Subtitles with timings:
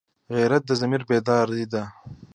[0.35, 1.83] غیرت د ضمیر بیداري ده